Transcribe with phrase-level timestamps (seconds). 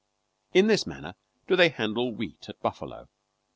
[0.51, 1.13] In this manner
[1.47, 3.07] do they handle wheat at Buffalo.